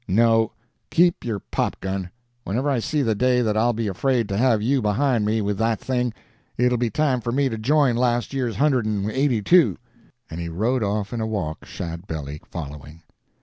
[0.07, 0.51] No
[0.89, 2.09] keep your pop gun;
[2.43, 5.59] whenever I see the day that I'll be afraid to have you behind me with
[5.59, 6.11] that thing,
[6.57, 9.77] it 'll be time for me to join last year's hundred and eighty two";
[10.27, 13.03] and he rode off in a walk, Shadbelly following.